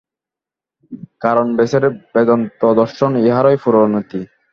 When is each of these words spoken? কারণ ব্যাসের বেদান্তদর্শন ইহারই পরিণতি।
কারণ 1.21 1.47
ব্যাসের 1.57 1.83
বেদান্তদর্শন 2.13 3.11
ইহারই 3.25 3.57
পরিণতি। 3.63 4.19